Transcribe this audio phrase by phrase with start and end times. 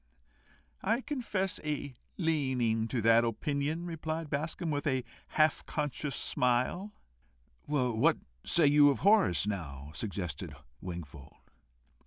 [0.81, 6.91] "I confess a leaning to that opinion," replied Bascombe, with a half conscious smile.
[7.67, 11.35] "What do you say of Horace, now?" suggested Wingfold.